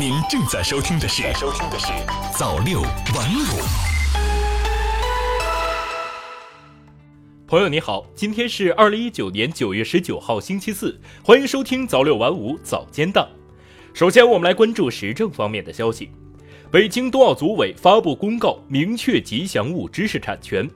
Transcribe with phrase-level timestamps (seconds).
[0.00, 1.92] 您正在收听的是收听的是
[2.32, 3.60] 早六晚五。
[7.46, 13.28] 朋友你好，今天是二零一九年九月十九号星期四，欢迎收听早六晚五早间档。
[13.92, 16.10] 首先，我们来关注时政方面的消息。
[16.70, 20.66] 北京冬奥组委发布公告，明确吉祥物知识产权。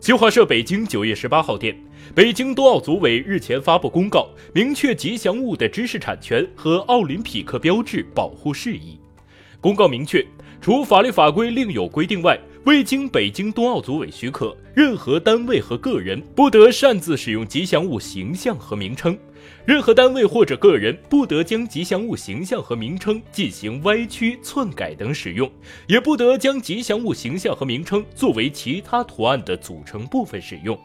[0.00, 1.78] 新华社北京九月十八号电，
[2.14, 8.98] 北京冬奥组委日前发布公告，明确吉祥物的知识产权和奥林匹克标志保护事宜。
[9.60, 10.26] 公告明确，
[10.60, 19.16] 除法律法规另有规定外，未经北京冬奥组委许可，任何单位和个人不得擅自使用吉祥物形象和名称。
[19.66, 25.50] 任何单位或者个人不得将吉祥物形象和名称进行歪曲、篡改等使用，
[25.86, 30.78] 也不得将吉祥物形象和名称作为其他图案的组成部分使用。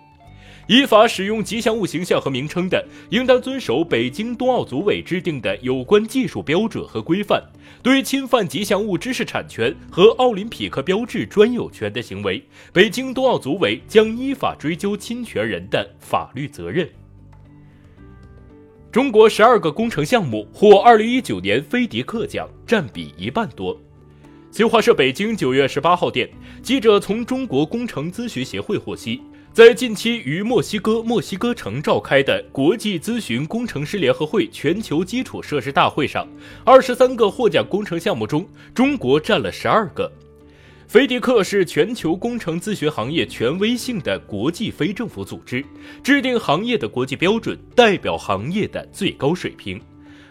[0.68, 7.44] 依法使用吉祥物形象和名称的，应当遵守北京冬奥组委制定的有关技术标准和规范。
[7.84, 12.44] 对侵犯吉祥物知识产权和奥林匹克标志专有权的行为，
[12.74, 16.90] 北京冬奥组委将依法追究侵权人的法律责任。
[18.92, 23.80] 中国十二个工程项目获二零一九年飞迪克奖，占比一半多。
[24.50, 26.28] 新华社北京九月十八号电，
[26.64, 29.22] 记者从中国工程咨询协会获悉，
[29.56, 36.28] 在近期于墨西哥墨西哥城召开的国际咨询工程师联合会全球基础设施大会上，
[36.66, 40.12] 二十三个获奖工程项目中，中国占了十二个。
[40.90, 45.64] 菲迪克是全球工程咨询行业权威性的国际非政府组织，
[46.04, 49.80] 制定行业的国际标准，代表行业的最高水平。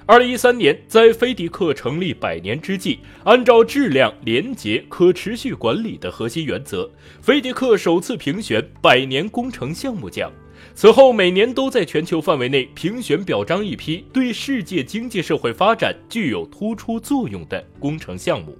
[0.06, 6.90] 二零一三年，在飞迪克成立百年之际，按照质量、廉洁、可持续管理的核心原则，
[7.22, 10.30] 飞迪克首次评选百年工程项目奖。
[10.74, 18.58] 此后，每年都在全球范围内评选表彰一批对世界经济社会发展具有突出作用的工程项目。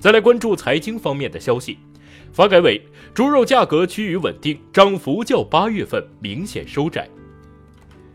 [0.00, 1.76] 再来关注财经方面的消息，
[2.32, 2.80] 发改委
[3.12, 7.06] 猪肉价格趋于稳定，涨幅较八月份明显收窄。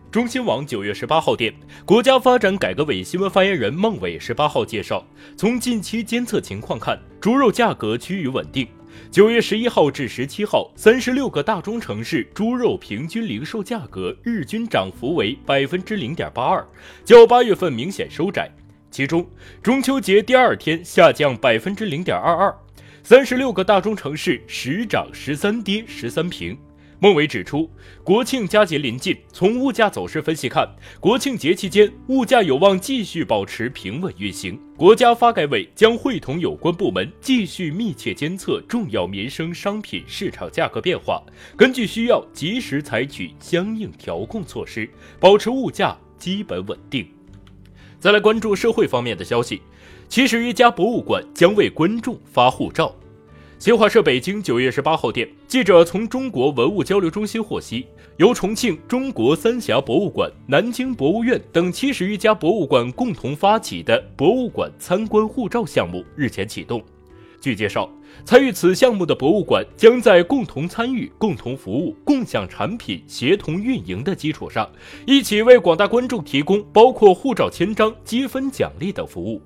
[0.09, 1.53] 中新网九月十八号电，
[1.85, 8.65] 国家发展改革委新闻发言人孟伟十八号介绍，从近期监测情况看，猪肉价格趋于稳定。
[9.11, 16.65] 九月十一号至十七号，三十六个大中城市猪肉平均零售价格日均涨幅为百分之零点八二，
[17.03, 18.49] 较八月份明显收窄。
[18.89, 19.29] 其中，
[19.61, 22.55] 中秋节第二天下降百分之零点二二，
[23.03, 26.57] 三十六个大中城市十涨十三跌十三平。
[26.99, 27.69] 孟伟指出，
[28.03, 30.67] 国庆佳节临近，从物价走势分析看，
[30.99, 34.59] 国庆节期间物价有望继续保持平稳运行。
[34.75, 41.21] 国家发改委将会同有关部门继续密切监测重要民生商品市场价格变化，
[41.55, 47.07] 根据需要及时采取相应调控措施，保持物价基本稳定。
[47.99, 49.61] 再来关注社会方面的消息，
[50.09, 52.95] 七十余家博物馆将为观众发护照。
[53.59, 57.87] 新华社北京九月十八号电，记者从中国文物交流中心获悉，
[58.17, 66.83] 由重庆中国三峡博物馆、南京博物院等七十余家博物馆共同发起的博物馆参观护照项目日前启动。
[67.41, 67.89] 据介绍，
[68.23, 74.69] 参与此项目的博物馆将在共同参与、共同服务、共享产品、协同运营的基础上，
[75.07, 79.41] 一起为广大观众提供包括护照签章、积分奖励等服务。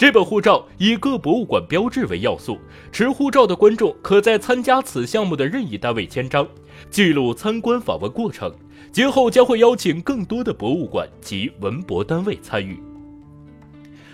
[0.00, 2.58] 这本护照以各博物馆标志为要素，
[2.90, 6.48] 持护照的观众可在参加此项目的任意单位签章，
[6.88, 8.50] 记录参观访问过程。
[8.90, 12.82] 今后将会邀请更多的博物馆及文博单位参与。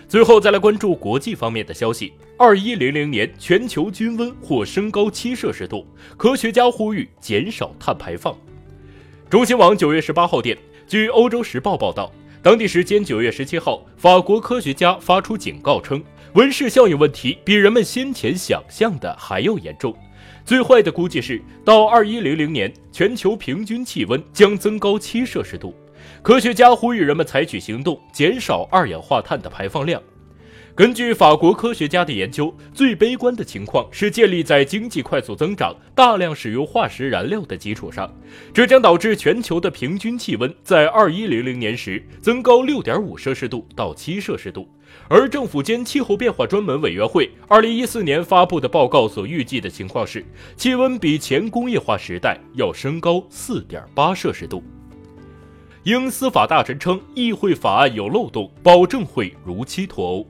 [0.09, 2.11] 最后再来关注国际方面的消息。
[2.37, 5.87] 二一零零年全球均温或升高七摄氏度，
[6.17, 8.37] 科学家呼吁减少碳排放。
[9.29, 12.11] 中新网九月十八号电，据欧洲时报报道，
[12.41, 16.01] 当地时间九月十七号，法国科学家发出警告称，
[16.33, 19.95] 温室效应问题比人们先前想象的还要严重。
[20.45, 25.75] 最坏的估计是，到二一零零年，全球平均气温将增高七摄氏度。
[26.21, 30.01] 科学家呼吁人们采取行动，减少二氧化碳的排放量。
[30.77, 38.07] 根据法国科学家的研究，最悲观的情况是建立在经济快速增长、大量使用化石燃料的基础上，
[38.53, 44.69] 这将导致全球的平均气温在二一零零年时增高六点五摄氏度到七摄氏度。
[45.09, 50.23] 而政府间气候变化专门委员会二零一四年发布的报告所预计的情况是，
[50.55, 54.63] 气温比前工业化时代要升高四点八摄氏度。
[55.81, 60.27] 英司法大臣称，议会法案有漏洞，保证会如期脱欧。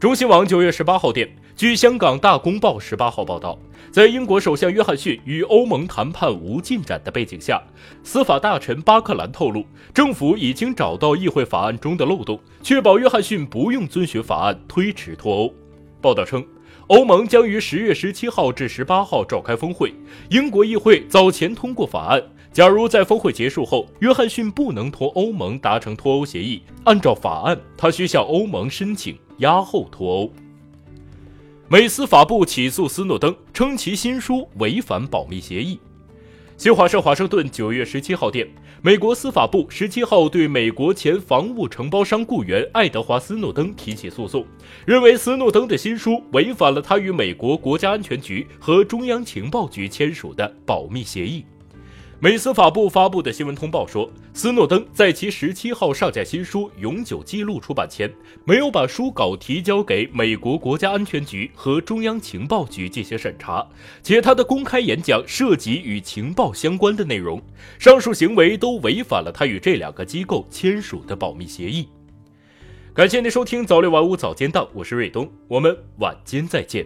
[0.00, 3.58] 中新网九月十八号电，据香港大公报十八号报道，
[3.90, 7.60] 在英国首相约翰逊与欧盟谈判无进展的背景下，
[8.04, 15.52] 司法大臣巴克兰透露，政府已经找到议会法案中的漏洞，确保约翰逊不用遵循法案推迟脱欧。
[16.00, 16.46] 报道称，
[16.86, 19.92] 欧盟将于十月十七号至十八号召开峰会，
[20.30, 22.22] 英国议会早前通过法案，
[22.52, 30.32] 假如在峰会结束后，约翰逊不能同欧盟达成脱欧协议，按照法案，他需向欧盟申请压后脱欧。
[31.68, 35.78] 美司法部起诉斯诺登，称其新书违反保密协议。
[36.56, 38.48] 新华社华盛顿九月十七号电，
[38.82, 44.44] 美国司法部十七号对美国前防务承包商雇员爱德华斯诺登提起诉讼，
[44.84, 51.44] 认为斯诺登的新书违反了他与美国国家安全局和中央情报局签署的保密协议。
[52.20, 58.12] 美司法部发布的新闻通报说，斯诺登在其十七号上架新书《永久记录》出版前，
[58.44, 63.64] 没有把书稿提交给美国国家安全局和中央情报局进行审查，
[64.02, 67.40] 且他的公开演讲涉及与情报相关的内容，
[67.78, 71.88] 上述行为都违反了他与这两个机构签署的保密协议。
[72.92, 76.84] 感谢您收听早六晚五早间档，我是瑞东，我们晚间再见。